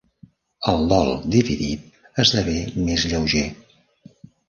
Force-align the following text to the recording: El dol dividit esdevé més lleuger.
El 0.71 0.87
dol 0.93 1.11
dividit 1.35 2.03
esdevé 2.25 2.57
més 2.91 3.09
lleuger. 3.15 3.49